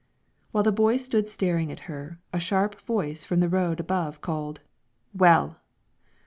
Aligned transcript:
While 0.51 0.63
the 0.63 0.71
boy 0.71 0.97
stood 0.97 1.27
staring 1.29 1.71
at 1.71 1.81
her, 1.81 2.19
a 2.33 2.39
sharp 2.39 2.81
voice 2.81 3.23
from 3.23 3.39
the 3.39 3.47
road 3.47 3.79
above 3.79 4.19
called, 4.19 4.61
"Well!" 5.13 5.59